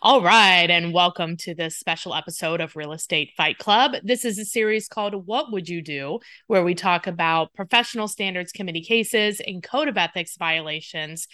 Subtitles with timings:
[0.00, 3.96] All right, and welcome to this special episode of Real Estate Fight Club.
[4.04, 8.52] This is a series called What Would You Do, where we talk about professional standards
[8.52, 11.26] committee cases and code of ethics violations.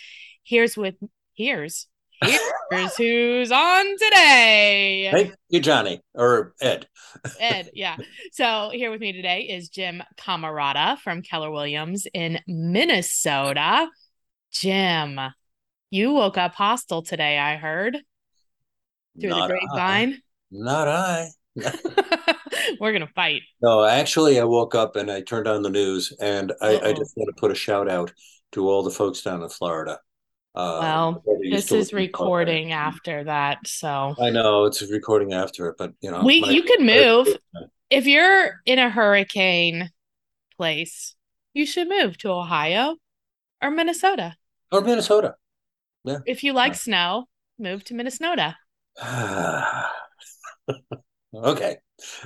[0.45, 0.95] Here's with
[1.35, 1.89] here's
[2.23, 5.11] here's who's on today.
[5.13, 6.87] Thank you, Johnny or Ed.
[7.39, 7.97] Ed, yeah.
[8.33, 13.89] So here with me today is Jim Camarata from Keller Williams in Minnesota.
[14.53, 15.21] Jim,
[15.91, 17.99] you woke up hostile today, I heard
[19.21, 20.15] through Not the grapevine.
[20.15, 20.19] I.
[20.51, 21.29] Not I.
[22.81, 23.43] We're gonna fight.
[23.63, 27.17] No, actually, I woke up and I turned on the news, and I, I just
[27.17, 28.13] want to put a shout out
[28.53, 29.99] to all the folks down in Florida.
[30.55, 32.51] Uh, Well, this is live in Florida.
[32.53, 36.51] recording after that, so I know it's recording after it, but you know, we my-
[36.51, 37.29] you could move
[37.91, 39.91] if you're in a hurricane
[40.57, 41.15] place.
[41.53, 42.97] You should move to Ohio
[43.63, 44.35] or Minnesota.
[44.73, 45.35] or Minnesota.
[46.05, 46.19] Yeah.
[46.27, 47.27] If you like snow,
[47.61, 48.57] move to Minnesota.
[51.35, 51.77] okay,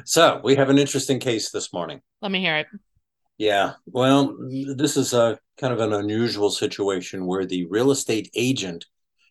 [0.05, 2.01] so we have an interesting case this morning.
[2.21, 2.67] Let me hear it.
[3.39, 4.37] Yeah, well,
[4.77, 8.87] this is a kind of an unusual situation where the real estate agent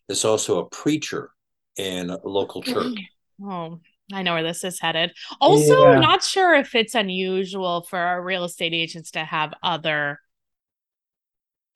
[0.07, 1.31] is also a preacher
[1.75, 2.95] in a local church.
[3.43, 3.79] Oh,
[4.13, 5.11] I know where this is headed.
[5.39, 5.99] Also, Yeah.
[5.99, 10.19] not sure if it's unusual for our real estate agents to have other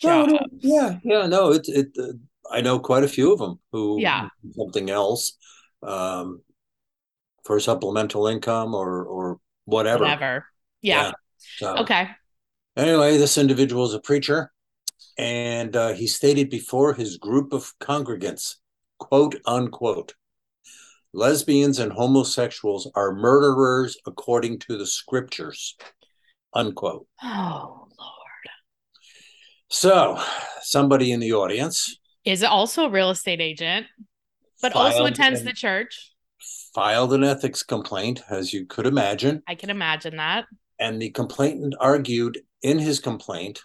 [0.03, 0.33] No, jobs.
[0.33, 1.87] no, yeah, yeah, no, it it.
[1.97, 2.13] Uh,
[2.51, 4.27] I know quite a few of them who Yeah.
[4.55, 5.37] something else
[5.83, 6.41] um,
[7.45, 10.03] for supplemental income or or whatever.
[10.03, 10.45] Whatever.
[10.81, 11.11] Yeah.
[11.37, 12.09] So, Okay.
[12.77, 14.51] Anyway, this individual is a preacher,
[15.17, 18.55] and uh, he stated before his group of congregants,
[18.97, 20.13] quote unquote,
[21.13, 25.75] lesbians and homosexuals are murderers according to the scriptures,
[26.53, 27.07] unquote.
[27.21, 28.47] Oh, Lord.
[29.69, 30.21] So,
[30.61, 33.87] somebody in the audience Is also a real estate agent,
[34.61, 36.13] but also attends an- the church.
[36.75, 40.45] filed an ethics complaint, as you could imagine, I can imagine that.
[40.79, 43.61] and the complainant argued in his complaint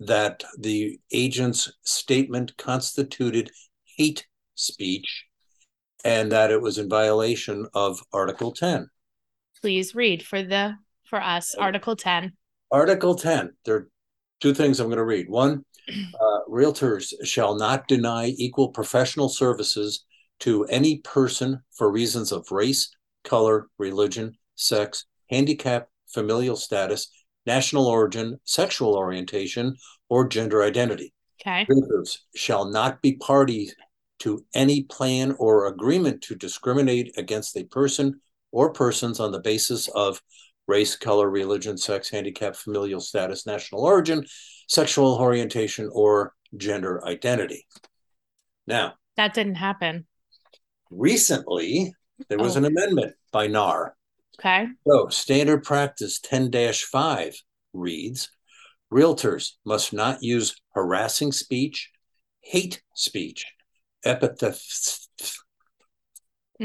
[0.00, 3.50] that the agent's statement constituted
[3.96, 5.24] hate speech
[6.04, 8.88] and that it was in violation of Article 10.
[9.60, 11.62] Please read for the for us oh.
[11.62, 12.32] Article 10.
[12.70, 13.88] Article 10, there are
[14.40, 15.28] two things I'm going to read.
[15.28, 20.04] One, uh, realtors shall not deny equal professional services
[20.40, 22.90] to any person for reasons of race,
[23.22, 27.10] color, religion, sex, handicap, familial status,
[27.46, 29.76] national origin, sexual orientation,
[30.08, 31.12] or gender identity.
[31.40, 31.66] Okay.
[31.66, 33.70] Realtors shall not be party
[34.20, 38.20] to any plan or agreement to discriminate against a person
[38.52, 40.22] or persons on the basis of
[40.66, 44.24] race, color, religion, sex, handicap, familial status, national origin,
[44.68, 47.66] sexual orientation, or gender identity.
[48.66, 50.06] Now, That didn't happen.
[50.90, 51.94] recently,
[52.28, 52.58] there was Oh.
[52.58, 53.96] an amendment by NAR.
[54.38, 54.66] Okay.
[54.86, 56.50] So, standard practice 10
[56.82, 57.34] 5
[57.72, 58.30] reads
[58.92, 61.90] Realtors must not use harassing speech,
[62.42, 63.44] hate speech,
[64.04, 65.08] epithets,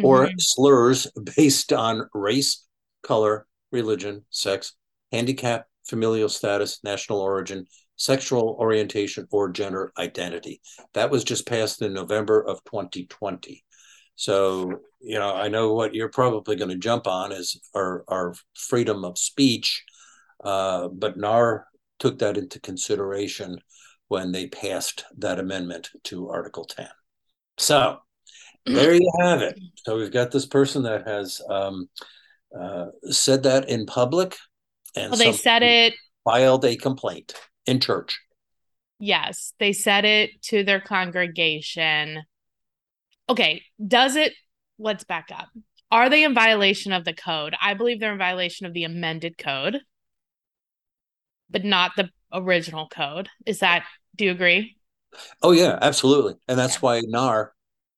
[0.03, 0.33] or Mhm.
[0.37, 2.65] slurs based on race,
[3.01, 4.73] color, religion, sex,
[5.11, 7.65] handicap, familial status, national origin,
[7.99, 10.61] sexual orientation, or gender identity.
[10.93, 13.63] That was just passed in November of 2020.
[14.15, 18.33] So, you know, I know what you're probably going to jump on is our, our
[18.55, 19.83] freedom of speech,
[20.43, 21.67] uh, but NAR
[21.99, 23.59] took that into consideration
[24.07, 26.87] when they passed that amendment to Article 10.
[27.57, 27.99] So,
[28.65, 29.59] there you have it.
[29.75, 31.89] So we've got this person that has um,
[32.57, 34.37] uh, said that in public,
[34.95, 35.93] and Well, they said it
[36.23, 37.33] filed a complaint
[37.65, 38.19] in church.
[38.99, 42.23] Yes, they said it to their congregation.
[43.29, 44.33] Okay, does it?
[44.77, 45.47] Let's back up.
[45.91, 47.55] Are they in violation of the code?
[47.61, 49.79] I believe they're in violation of the amended code,
[51.49, 53.29] but not the original code.
[53.45, 54.77] Is that, do you agree?
[55.41, 56.79] Oh yeah, absolutely, and that's Yeah.
[56.81, 57.53] why NAR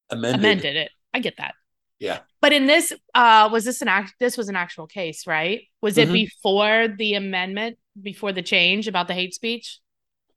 [0.10, 0.40] amended.
[0.40, 0.92] Amended it.
[1.14, 1.56] I get that.
[2.00, 2.20] Yeah.
[2.40, 4.16] But in this, uh, was this an act?
[4.20, 5.62] This was an actual case, right?
[5.82, 6.14] Was it Mhm.
[6.14, 9.80] before the amendment, before the change about the hate speech?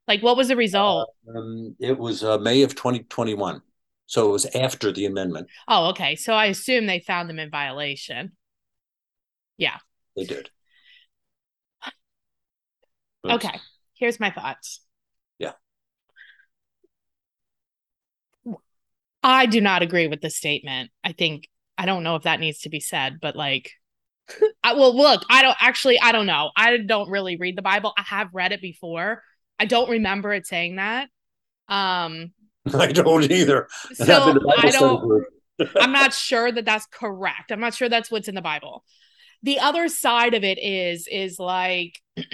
[0.06, 1.11] Like, what was the result?
[1.35, 3.62] Um, it was uh, May of 2021,
[4.06, 5.49] so it was after the amendment.
[5.67, 6.15] oh, okay.
[6.17, 8.33] So I assume they found them in violation.
[9.56, 9.79] Yeah.
[10.17, 10.51] They did.
[13.27, 13.35] Oops.
[13.37, 13.59] Okay,
[13.95, 14.81] here's my thoughts.
[15.39, 15.53] Yeah.
[19.23, 20.91] I do not agree with the statement.
[21.03, 21.49] I think
[21.79, 23.73] I don't know if that needs to be said, but like
[24.62, 26.50] I well look, I don't actually I don't know.
[26.56, 27.93] I don't really read the Bible.
[27.97, 29.23] I have read it before.
[29.59, 31.09] I don't remember it saying that.
[31.69, 32.32] Um
[32.75, 33.69] I don't either.
[33.93, 35.25] So been to Bible I don't.
[35.81, 37.53] I'm not sure that that's correct.
[37.53, 38.85] I'm not sure that's what's in the Bible.
[39.43, 42.00] The other side of it is is like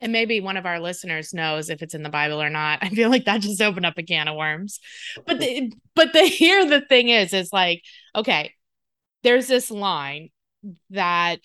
[0.00, 2.78] and maybe one of our listeners knows if it's in the Bible or not.
[2.82, 4.80] I feel like that just opened up a can of worms.
[5.26, 7.82] But the, but the here the thing is is like
[8.16, 8.54] okay,
[9.22, 10.30] there's this line
[10.90, 11.40] that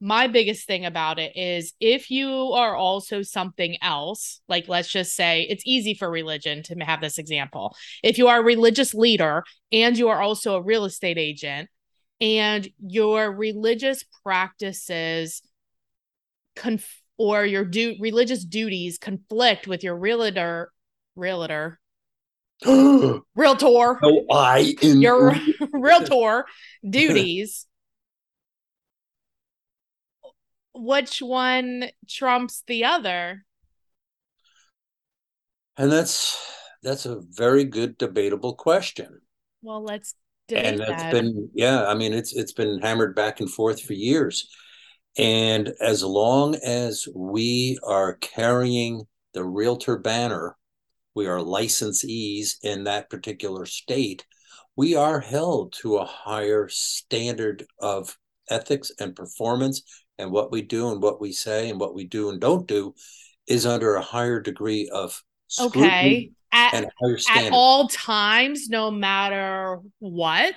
[0.00, 5.14] my biggest thing about it is if you are also something else, like let's just
[5.14, 7.74] say it's easy for religion to have this example.
[8.02, 11.70] If you are a religious leader and you are also a real estate agent
[12.20, 15.40] and your religious practices
[16.54, 20.70] conf- or your du- religious duties conflict with your realtor
[21.16, 21.78] realtor
[23.34, 25.34] realtor no, I in- your
[25.72, 26.46] realtor
[26.88, 27.66] duties
[30.74, 33.44] which one trumps the other?
[35.76, 36.38] And that's
[36.82, 39.20] that's a very good debatable question.
[39.62, 40.14] Well, let's
[40.48, 41.12] debate and that's that.
[41.12, 44.48] been yeah, I mean it's it's been hammered back and forth for years.
[45.16, 50.56] And as long as we are carrying the realtor banner,
[51.14, 54.26] we are licensees in that particular state,
[54.76, 58.16] we are held to a higher standard of
[58.50, 59.82] ethics and performance.
[60.18, 62.94] And what we do and what we say and what we do and don't do
[63.46, 65.22] is under a higher degree of
[65.60, 66.30] okay.
[66.52, 66.84] At,
[67.34, 70.54] at all times no matter what?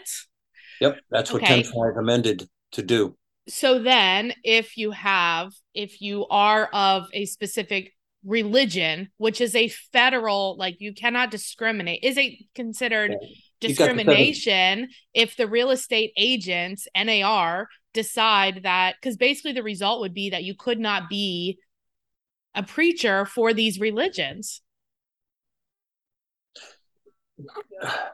[0.79, 1.63] Yep that's what okay.
[1.63, 3.15] 10.5 amended to do.
[3.49, 7.96] So then if you have if you are of a specific
[8.27, 13.27] religion which is a federal like you cannot discriminate is it considered yeah.
[13.61, 20.31] discrimination if the real estate agents nar decide that because basically the result would be
[20.31, 21.57] that you could not be
[22.53, 24.61] a preacher for these religions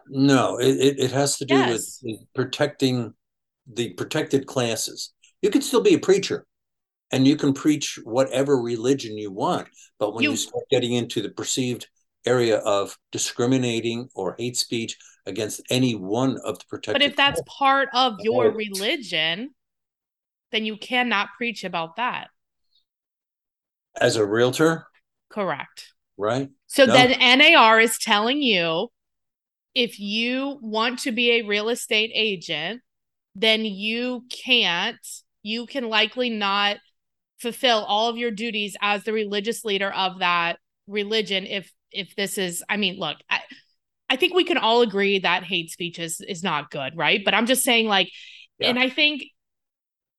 [0.07, 1.99] no it, it has to do yes.
[2.03, 3.11] with protecting
[3.65, 5.11] the protected classes
[5.41, 6.45] you can still be a preacher
[7.13, 9.67] and you can preach whatever religion you want
[9.99, 11.87] but when you, you start getting into the perceived
[12.25, 17.41] area of discriminating or hate speech against any one of the protected but if that's
[17.47, 19.53] part of your religion
[20.53, 22.29] then you cannot preach about that.
[23.99, 24.85] As a realtor?
[25.29, 25.93] Correct.
[26.15, 26.49] Right.
[26.67, 26.93] So no.
[26.93, 28.89] then NAR is telling you
[29.75, 32.81] if you want to be a real estate agent,
[33.35, 34.97] then you can't,
[35.41, 36.77] you can likely not
[37.43, 40.57] fulfill all of your duties as the religious leader of that
[40.87, 43.41] religion if if this is i mean look I,
[44.09, 47.23] I think we can all agree that hate speech is is not good right?
[47.23, 48.09] But i'm just saying like
[48.59, 48.69] yeah.
[48.69, 49.23] and i think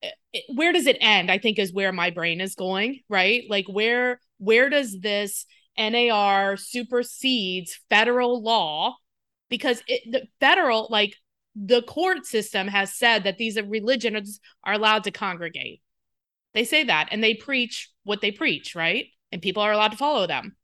[0.01, 3.43] eh, eh, where does it end i think is where my brain is going right?
[3.49, 5.45] Like where where does this
[5.77, 8.95] nar supersedes federal law?
[9.49, 11.15] Because it, the federal like
[11.55, 15.81] the court system has said that these religions are allowed to congregate
[16.55, 19.97] they say that and they preach what they preach right and people are allowed to
[19.97, 20.55] follow them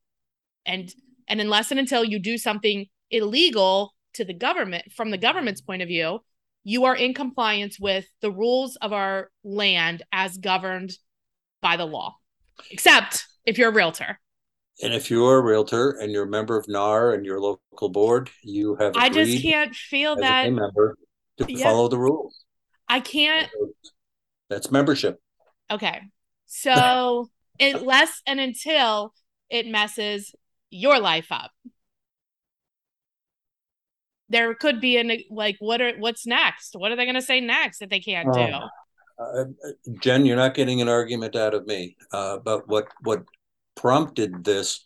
[0.66, 0.92] and
[1.28, 5.84] and unless and until you do something illegal to the government from the government's point
[5.84, 6.20] of view
[6.64, 10.92] you are in compliance with the rules of our land as governed
[11.62, 12.16] by the law,
[12.70, 14.20] except if you're a realtor.
[14.84, 18.30] And if you're a realtor and you're a member of NAR and your local board,
[18.44, 20.98] you have I just can't feel that a member
[21.38, 21.64] to yeah.
[21.64, 22.46] follow the rules.
[22.88, 23.50] I can't.
[24.50, 25.20] That's membership.
[25.72, 26.02] Okay.
[26.46, 29.14] So unless and until
[29.50, 30.34] it messes
[30.70, 31.52] your life up.
[34.30, 36.74] There could be an like what are what's next?
[36.74, 38.40] What are they going to say next that they can't do?
[38.40, 38.64] Uh,
[39.20, 39.46] uh,
[40.00, 41.98] jen you're not getting an argument out of me.
[42.14, 43.26] Uh, but what what
[43.76, 44.86] prompted this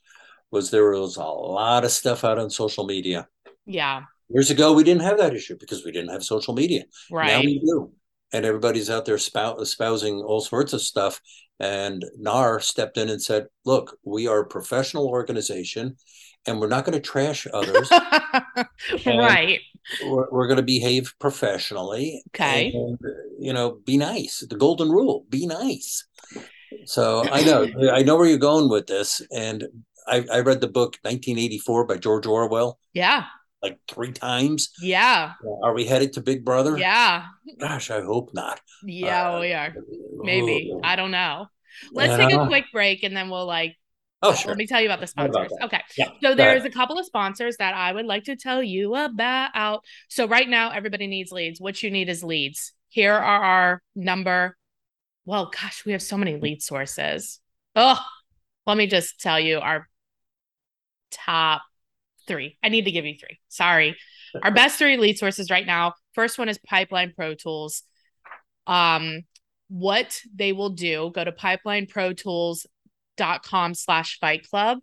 [0.50, 3.28] was there was a lot of stuff out on social media.
[3.68, 4.04] Yeah.
[4.30, 6.86] Years ago we didn't have that issue because we didn't have social media.
[7.12, 7.28] Right.
[7.28, 7.92] now we do
[8.36, 11.22] and everybody's out there spout, espousing all sorts of stuff
[11.58, 15.96] and nar stepped in and said look we are a professional organization
[16.46, 17.90] and we're not going to trash others.
[19.06, 19.60] right.
[20.04, 22.22] We're, we're, going to behave professionally.
[22.30, 22.72] Okay.
[22.72, 23.00] And,
[23.40, 24.46] you know, be nice.
[24.48, 26.06] The golden rule: be nice.
[26.86, 29.64] So I know, I know where you're going with this, and
[30.08, 32.78] I, I read the book 1984 by George Orwell.
[32.94, 33.24] Yeah.
[33.66, 34.70] Like three times.
[34.82, 35.34] Yeah.
[35.64, 36.78] Are we headed to Big Brother?
[36.78, 37.26] Yeah.
[37.60, 38.62] Gosh, I hope not.
[38.84, 39.74] Yeah, uh, we are.
[40.18, 40.72] Maybe.
[40.74, 40.82] Oh.
[40.84, 41.48] I don't know.
[41.92, 43.76] Let's take a quick break and then we'll like
[44.22, 44.50] Oh, sure.
[44.52, 45.52] Let me tell you about the sponsors.
[45.52, 45.82] About okay.
[45.98, 49.84] Yeah, so there's a couple of sponsors that I would like to tell you about.
[50.10, 51.62] So right now, everybody needs leads.
[51.62, 52.74] What you need is leads.
[52.90, 54.58] Here are our number.
[55.26, 57.40] Well, gosh, we have so many lead sources.
[57.76, 58.00] Oh,
[58.66, 59.88] let me just tell you our
[61.12, 61.62] top
[62.28, 62.58] three.
[62.64, 63.40] I need to give you three.
[63.50, 63.98] Sorry.
[64.42, 65.94] Our best three lead sources right now.
[66.14, 67.84] First one is Pipeline Pro Tools.
[68.68, 69.22] Um,
[69.70, 74.80] what they will do, go to pipelineprotools.com slash fight club,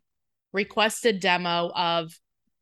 [0.53, 2.13] request a demo of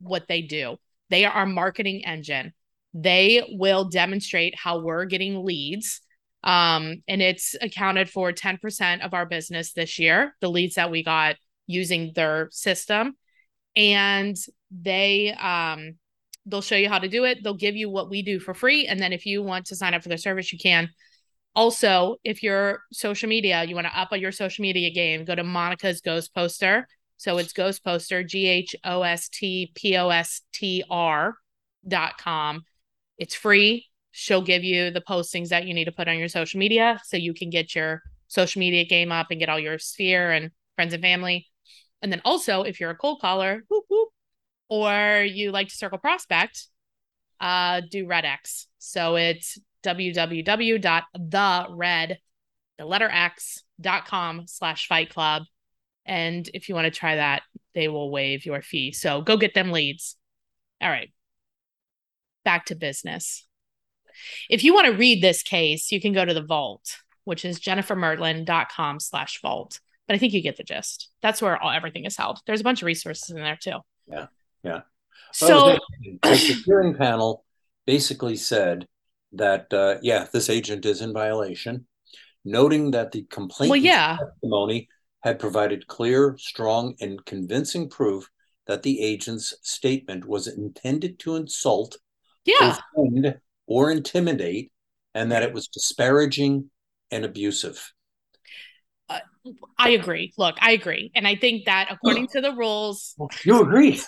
[0.00, 0.76] what they do.
[1.10, 2.52] They are our marketing engine.
[2.92, 6.00] They will demonstrate how we're getting leads.
[6.42, 11.04] Um, and it's accounted for 10% of our business this year, the leads that we
[11.04, 13.16] got using their system.
[13.76, 14.36] And
[14.70, 15.94] they um
[16.46, 17.42] they'll show you how to do it.
[17.42, 18.86] They'll give you what we do for free.
[18.86, 20.88] And then if you want to sign up for their service, you can.
[21.54, 25.42] Also, if you're social media, you want to up your social media game, go to
[25.42, 26.86] Monica's Ghost Poster.
[27.16, 31.34] So it's Ghost Poster, G H O S T P O S T R
[31.86, 32.62] dot com.
[33.18, 33.86] It's free.
[34.12, 37.16] She'll give you the postings that you need to put on your social media so
[37.16, 40.94] you can get your social media game up and get all your sphere and friends
[40.94, 41.49] and family.
[42.02, 44.08] And then also, if you're a cold caller, whoop, whoop,
[44.68, 46.68] or you like to circle prospect,
[47.40, 48.66] uh, do Red X.
[48.78, 50.82] So it's www.thered,
[52.78, 55.42] the letter X dot com slash fight club.
[56.06, 57.42] And if you want to try that,
[57.74, 58.92] they will waive your fee.
[58.92, 60.16] So go get them leads.
[60.80, 61.12] All right.
[62.44, 63.46] Back to business.
[64.48, 67.60] If you want to read this case, you can go to the vault, which is
[67.60, 69.80] jennifermertlin.com slash vault.
[70.10, 71.08] But I think you get the gist.
[71.22, 72.40] That's where all everything is held.
[72.44, 73.78] There's a bunch of resources in there too.
[74.08, 74.26] Yeah.
[74.64, 74.80] Yeah.
[75.32, 75.78] So
[76.24, 77.44] the hearing panel
[77.86, 78.88] basically said
[79.34, 81.86] that uh, yeah, this agent is in violation,
[82.44, 84.16] noting that the complaint well, yeah.
[84.16, 84.88] testimony
[85.20, 88.28] had provided clear, strong, and convincing proof
[88.66, 91.98] that the agent's statement was intended to insult,
[92.44, 92.78] yeah.
[92.96, 93.36] offend,
[93.68, 94.72] or intimidate,
[95.14, 96.68] and that it was disparaging
[97.12, 97.92] and abusive.
[99.78, 100.32] I agree.
[100.36, 104.00] Look, I agree, and I think that according to the rules, you agree.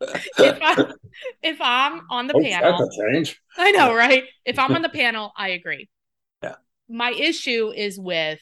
[0.00, 0.76] if, I,
[1.42, 3.40] if I'm on the Oh, panel, that's a change.
[3.58, 4.24] I know, right?
[4.44, 5.88] If I'm on the panel, I agree.
[6.42, 6.56] Yeah.
[6.88, 8.40] My issue is with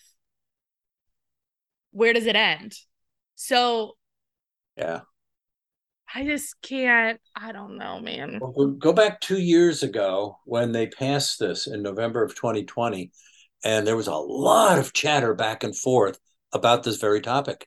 [1.93, 2.75] where does it end?
[3.35, 3.97] So
[4.77, 5.03] Yeah.
[6.15, 7.21] I just can't.
[7.35, 8.39] I don't know, man.
[8.41, 13.11] Well, go- go back two years ago when they passed this in November of 2020,
[13.65, 16.19] and there was a lot of chatter back and forth
[16.53, 17.67] about this very topic.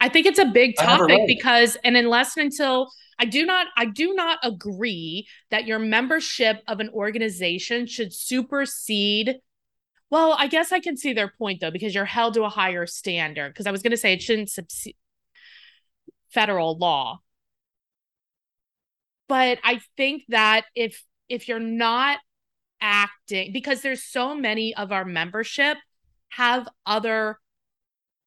[0.00, 3.24] I think it's a big I have it topic because, and unless and until I
[3.24, 9.36] do not, I do not agree that your membership of an organization should supersede.
[10.10, 12.86] Well, I guess I can see their point though, because you're held to a higher
[12.86, 13.52] standard.
[13.52, 14.94] Because I was going to say it shouldn't subside
[16.30, 17.20] federal law,
[19.28, 22.18] but I think that if if you're not
[22.80, 25.78] acting, because there's so many of our membership
[26.30, 27.38] have other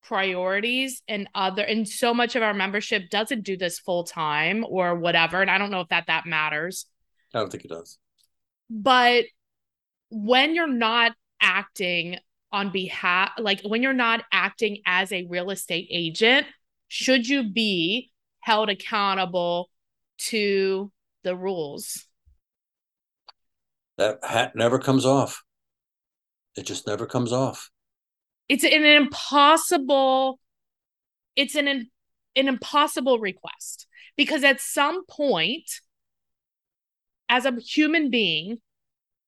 [0.03, 4.96] priorities and other and so much of our membership doesn't do this full time or
[4.96, 6.88] whatever and i don't know if that that matters
[7.34, 8.00] I don't think it does.
[8.70, 9.25] but
[10.10, 12.17] when you're not acting
[12.51, 16.48] on behalf like when you're not acting as a real estate agent
[16.88, 19.70] should you be held accountable
[20.17, 20.91] to
[21.24, 22.08] the rules
[24.01, 25.43] That hat never comes off.
[26.58, 27.70] It just never comes off.
[28.50, 30.39] it's an impossible
[31.36, 33.86] it's an an impossible request
[34.17, 35.70] because at some point
[37.29, 38.58] as a human being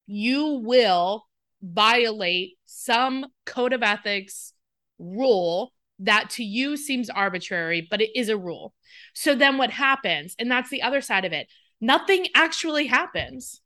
[0.07, 1.27] you will
[1.61, 4.53] violate some code of ethics
[4.97, 8.73] rule that to you seems arbitrary but it is a rule
[9.13, 11.47] so then what happens and that's the other side of it
[11.79, 13.61] nothing actually happens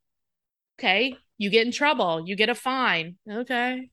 [0.79, 3.89] okay you get in trouble you get a fine okay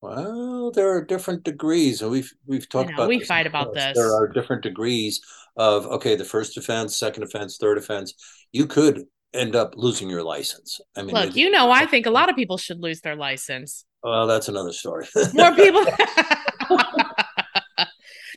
[0.00, 3.08] Well, there are different degrees, and we've we've talked know, about.
[3.08, 3.94] we this fight about this.
[3.94, 5.20] There are different degrees
[5.56, 8.14] of okay, the first offense, second offense, third offense.
[8.52, 10.80] You could end up losing your license.
[10.96, 13.84] I mean, Look, you know, I think a lot of people should lose their license.
[14.02, 15.06] Well, that's another story.
[15.34, 15.84] More people.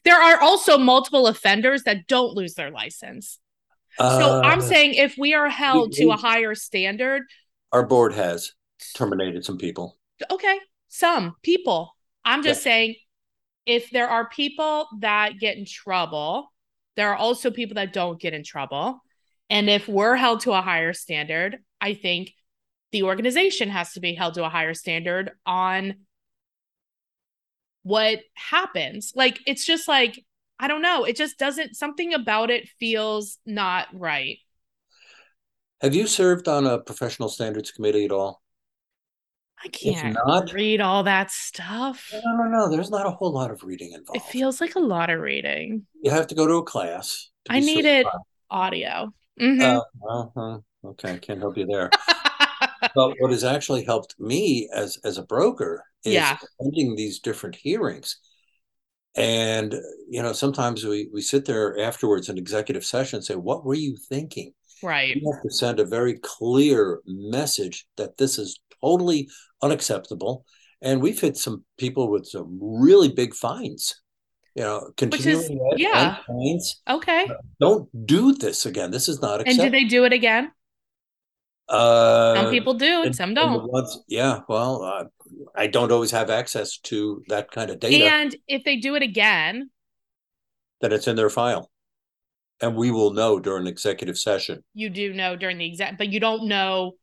[0.04, 3.40] there are also multiple offenders that don't lose their license.
[4.00, 7.24] So Uh, I'm saying if we are held to a higher standard,
[7.76, 8.54] our board has
[8.94, 9.98] terminated some people.
[10.32, 11.94] okay, some people.
[12.24, 12.96] I'm just saying
[13.66, 16.54] if there are people that get in trouble,
[16.96, 19.02] there are also people that don't get in trouble.
[19.50, 22.32] And if we're held to a higher standard, I think
[22.94, 25.96] the organization has to be held to a higher standard on
[27.84, 29.12] what happens.
[29.16, 30.24] Like, it's just like,
[30.62, 31.04] I don't know.
[31.04, 34.38] It just doesn't, something about it feels not right.
[35.82, 38.42] Have you served on a professional standards committee at all?
[39.64, 42.12] I can't not- read all that stuff.
[42.14, 42.70] No, no, no.
[42.70, 44.18] There's not a whole lot of reading involved.
[44.18, 45.86] It feels like a lot of reading.
[46.02, 47.30] you have to go to a class.
[47.46, 48.22] to I be need it certified.
[48.52, 49.14] audio.
[49.42, 50.34] Uh, well,
[50.84, 51.90] uh, okay, I can't help you there.
[52.96, 56.38] but what has actually helped me as as a broker is Yeah.
[56.60, 58.18] attending these different hearings.
[59.16, 59.74] And
[60.10, 63.74] you know, sometimes we we sit there afterwards in executive session and say, "What were
[63.74, 64.54] you thinking?"
[64.86, 65.16] Right.
[65.16, 69.30] You have to send a very clear message that this is totally
[69.62, 70.46] unacceptable.
[70.82, 74.02] And we've hit some people with some really big fines.
[74.56, 76.18] You know, Which is continuing yeah.
[76.28, 76.82] fines.
[76.90, 77.28] Okay.
[77.60, 78.92] Don't do this again.
[78.92, 79.66] This is not acceptable.
[79.66, 80.52] And do they do it again?
[81.68, 83.72] Uh, Some people do and and, some don't.
[83.72, 85.06] ones, yeah, well, uh,
[85.56, 89.02] I don't always have access to that kind of data And if they do it
[89.02, 89.72] again,
[90.82, 91.72] then it's in their file.
[92.62, 94.64] And we will know during executive session.
[94.74, 96.94] you do know during the exam, but you don't know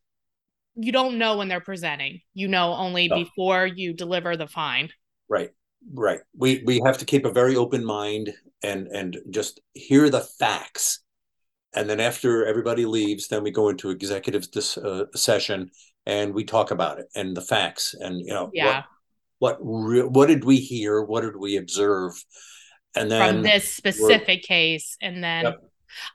[0.74, 2.20] you don't know when they're presenting.
[2.32, 3.16] You know only No.
[3.16, 4.88] before you deliver the fine.
[5.28, 5.50] Right,
[5.92, 6.20] right.
[6.34, 8.32] We we have to keep a very open mind
[8.62, 11.00] and and just hear the facts.
[11.74, 15.70] And then after everybody leaves, then we go into executive dis, uh, session
[16.06, 18.84] and we talk about it and the facts and you know Yeah.
[19.38, 21.02] what what re- what did we hear?
[21.02, 22.12] What did we observe?
[22.94, 25.56] And then from this specific case and then Yep.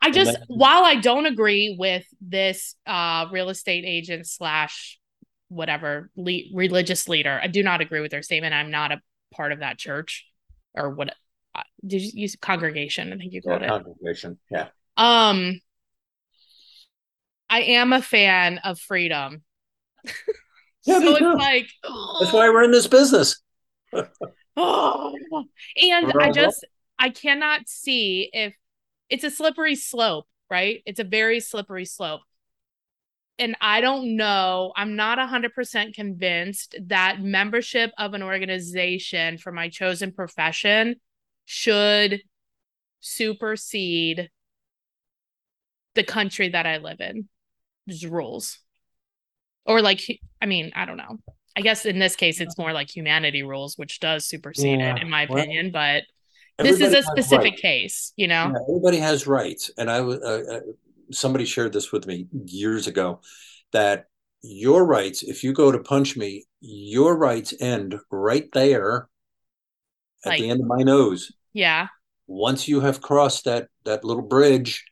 [0.01, 4.99] i just then- while i don't agree with this uh real estate agent slash
[5.49, 9.01] whatever le- religious leader i do not agree with their statement i'm not a
[9.33, 10.25] part of that church
[10.73, 11.09] or what
[11.55, 14.39] uh, did you use congregation i think you yeah, called it congregation.
[14.51, 14.67] Yeah.
[14.97, 15.59] um
[17.49, 19.43] i am a fan of freedom
[20.03, 20.13] Yeah,
[20.99, 21.67] so it's like
[22.19, 23.41] That's why we're in this business.
[24.57, 25.15] Oh,
[25.81, 26.65] and I just
[26.99, 28.55] I cannot see if
[29.09, 30.81] it's a slippery slope, right?
[30.85, 32.21] It's a very slippery slope.
[33.39, 39.69] And I don't know, I'm not 100% convinced that membership of an organization for my
[39.69, 40.95] chosen profession
[41.45, 42.21] should
[42.99, 44.29] supersede
[45.93, 47.29] the country that I live in,
[47.87, 48.59] just rules.
[49.65, 50.01] Or like,
[50.41, 51.19] I mean, I don't know.
[51.57, 55.01] I guess in this case, it's more like humanity rules, which does supersede Yeah, it,
[55.01, 55.71] in my well, opinion.
[55.71, 56.03] But
[56.59, 57.61] this is a specific rights.
[57.61, 58.51] case, you know?
[58.53, 60.59] Yeah, everybody has rights, and I was uh, uh,
[61.11, 63.21] somebody shared this with me years ago
[63.71, 64.05] that
[64.43, 69.09] your rights, if you go to punch me, your rights end right there
[70.23, 71.31] at Like- the end of my nose.
[71.53, 71.87] Yeah.
[72.27, 74.85] Once you have crossed that that little bridge,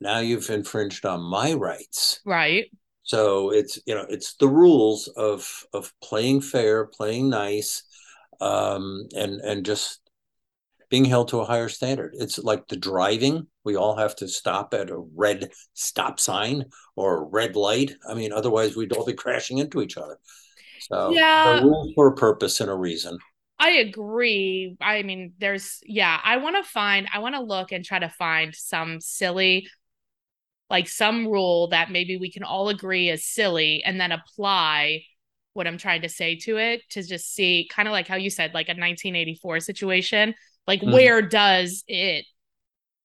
[0.00, 2.20] now you've infringed on my rights.
[2.24, 2.70] Right.
[3.04, 7.84] So it's you know it's the rules of of playing fair, playing nice,
[8.40, 10.00] um, and and just
[10.90, 12.14] being held to a higher standard.
[12.18, 13.46] It's like the driving.
[13.64, 17.92] We all have to stop at a red stop sign or a red light.
[18.08, 20.18] I mean, otherwise we'd all be crashing into each other.
[20.80, 21.60] So Yeah.
[21.94, 23.18] for a purpose and a reason.
[23.58, 24.76] I agree.
[24.80, 28.08] I mean, there's, yeah, I want to find, I want to look and try to
[28.10, 29.68] find some silly,
[30.70, 35.02] like some rule that maybe we can all agree is silly and then apply
[35.52, 38.30] what I'm trying to say to it to just see kind of like how you
[38.30, 40.34] said, like a 1984 situation.
[40.66, 40.92] Like, Mhm.
[40.92, 42.24] where does it,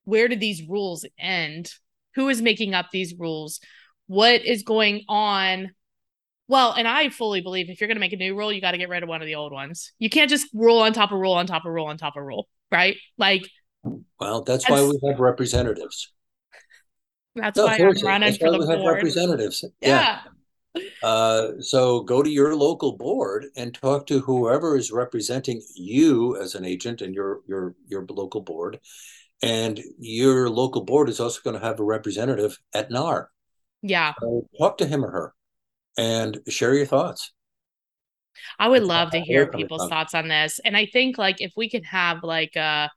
[0.06, 1.72] where do these rules end?
[2.15, 3.60] Who is making up these rules?
[4.08, 5.72] What is going on?
[6.48, 8.72] Well, and I fully believe if you're going to make a new rule, you got
[8.72, 9.91] to get rid of one of the old ones.
[10.00, 12.24] You can't just rule on top of rule on top of rule on top of
[12.24, 12.98] rule, right?
[13.19, 13.43] Like
[14.19, 16.12] Well, that's why we have representatives.
[17.36, 18.96] That's No, why I'm running for the we have board.
[18.96, 19.63] representatives.
[19.82, 20.20] Yeah.
[20.76, 20.84] Yeah.
[21.02, 26.56] Uh, so go to your local board and talk to whoever is representing you as
[26.56, 28.80] an agent and your your your local board.
[29.42, 33.32] And your local board is also going to have a representative at NAR.
[33.82, 34.13] Yeah.
[34.20, 35.34] So talk to him or her
[35.98, 37.32] and share your thoughts.
[38.58, 40.60] I would love to hear people's thoughts on this.
[40.63, 42.88] And I think like if we can have like uh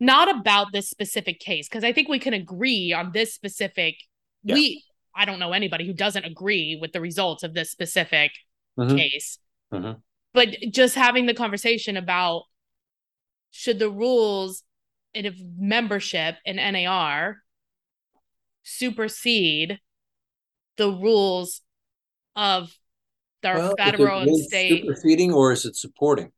[0.00, 3.96] not about this specific case, because I think we can agree on this specific
[4.42, 4.54] Yeah.
[4.54, 4.84] we
[5.16, 8.32] I don't know anybody who doesn't agree with the results of this specific
[8.76, 8.96] Mhm.
[8.98, 9.38] case.
[9.72, 10.02] Mhm.
[10.32, 12.44] But just having the conversation about
[13.52, 14.64] should the rules
[15.14, 17.44] and if membership in NAR
[18.64, 19.78] supersede
[20.76, 21.60] the rules
[22.34, 22.76] of
[23.44, 24.82] our Well, is it federal and state.
[24.82, 26.32] superseding or is it supporting?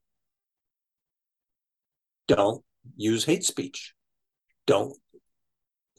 [2.28, 2.62] Don't
[2.96, 3.94] use hate speech.
[4.66, 4.96] Don't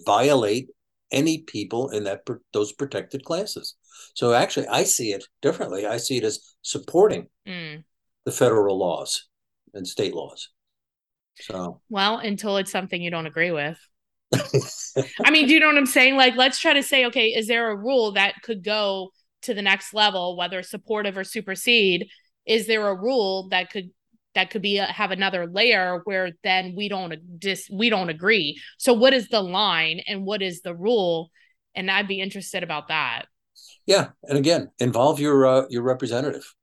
[0.06, 0.68] violate
[1.12, 2.22] any people in that
[2.54, 3.76] those protected classes.
[4.14, 5.86] So actually, I see it differently.
[5.86, 7.84] I see it as supporting Mm.
[8.26, 9.28] the federal laws
[9.74, 10.50] and state laws.
[11.40, 13.80] So Well, until it's something you don't agree with.
[15.24, 16.18] I mean, do you know what I'm saying?
[16.18, 19.12] Like, let's try to say, okay, is there a rule that could go
[19.44, 22.08] to the next level, whether supportive or supersede?
[22.46, 23.92] Is there a rule that could
[24.36, 28.62] that could be a, have another layer where then we don't dis we don't agree?
[28.78, 31.32] So, what is the line and what is the rule?
[31.78, 33.28] and I'd be interested about that.
[33.86, 36.54] Yeah, and again, involve your uh, your representative.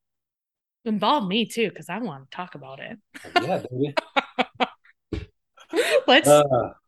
[0.85, 2.99] Involve me too, because I want to talk about it.
[3.41, 3.63] yeah.
[6.07, 6.29] Let's.
[6.29, 6.43] Uh,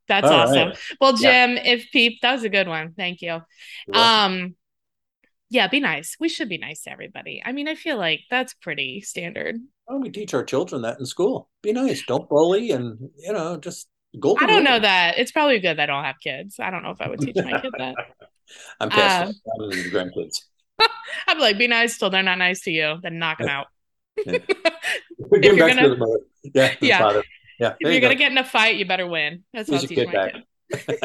[0.09, 0.69] that's awesome.
[0.69, 0.79] Right.
[1.01, 1.62] Well, Jim, yeah.
[1.65, 2.93] if Peep, that was a good one.
[2.97, 3.41] Thank you.
[3.93, 4.55] Um,
[5.49, 6.17] yeah, be nice.
[6.21, 7.43] We should be nice to everybody.
[7.45, 9.57] I mean, I feel like that's pretty standard.
[9.88, 11.49] Well, we teach our children that in school.
[11.62, 12.05] Be nice.
[12.05, 14.44] Don't bully, and you know, just golden.
[14.44, 15.18] I don't know that.
[15.18, 16.57] It's probably good that I don't have kids.
[16.59, 17.94] I don't know if I would teach my kid that.
[18.81, 20.42] I'm past uh, the grandkids.
[21.27, 23.66] I'm like, be nice till they're not nice to you, then knock them out.
[24.25, 24.38] Yeah.
[25.18, 25.96] if you're gonna,
[26.55, 27.20] yeah, yeah.
[27.59, 27.68] Yeah.
[27.70, 29.44] If you're you gonna get in a fight, you better win.
[29.53, 30.35] That's what I'll teach my back.
[30.72, 31.01] kid.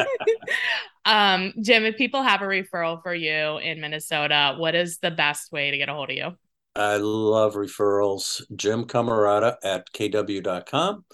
[1.04, 5.52] um, Jim, if people have a referral for you in Minnesota, what is the best
[5.52, 6.32] way to get a hold of you?
[6.74, 8.42] I love referrals.
[8.56, 11.04] Jim Camarata at kw.com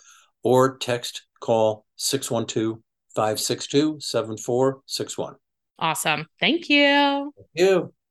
[0.42, 2.78] or text call 612
[3.14, 5.34] 562 7461.
[5.78, 6.26] Awesome.
[6.40, 7.32] Thank you.
[7.36, 7.92] Thank you.